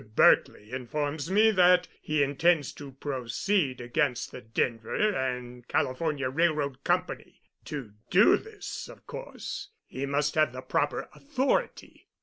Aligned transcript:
Berkely 0.15 0.71
informs 0.71 1.29
me 1.29 1.51
that 1.51 1.87
he 2.01 2.23
intends 2.23 2.73
to 2.73 2.93
proceed 2.93 3.79
against 3.79 4.31
the 4.31 4.41
Denver 4.41 4.95
and 4.95 5.67
California 5.67 6.27
Railroad 6.27 6.83
Company. 6.83 7.39
To 7.65 7.93
do 8.09 8.35
this, 8.37 8.89
of 8.89 9.05
course, 9.05 9.69
he 9.85 10.07
must 10.07 10.33
have 10.33 10.53
the 10.53 10.61
proper 10.61 11.07
authority. 11.13 12.07